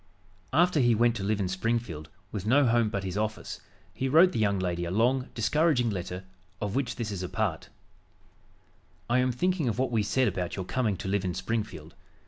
[0.51, 3.61] After he went to live in Springfield, with no home but his office,
[3.93, 6.23] he wrote the young lady a long, discouraging letter,
[6.59, 7.69] of which this is a part:
[9.07, 11.93] "I am thinking of what we said about your coming to live in Springfield.